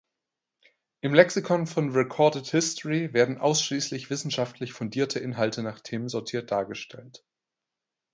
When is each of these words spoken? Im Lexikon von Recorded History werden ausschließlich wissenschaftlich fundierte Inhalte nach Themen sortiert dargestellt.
Im 1.01 1.13
Lexikon 1.13 1.67
von 1.67 1.91
Recorded 1.91 2.47
History 2.47 3.13
werden 3.13 3.37
ausschließlich 3.37 4.09
wissenschaftlich 4.09 4.73
fundierte 4.73 5.19
Inhalte 5.19 5.61
nach 5.61 5.79
Themen 5.79 6.09
sortiert 6.09 6.49
dargestellt. 6.49 7.23